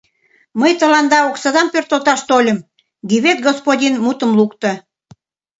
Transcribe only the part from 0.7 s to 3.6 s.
тыланда оксадам пӧртылташ тольым,— Гивет